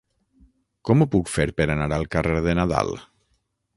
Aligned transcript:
Com 0.89 1.03
ho 1.03 1.07
puc 1.15 1.29
fer 1.33 1.47
per 1.61 1.67
anar 1.75 1.91
al 1.99 2.09
carrer 2.17 2.41
de 2.49 2.57
Nadal? 2.61 2.95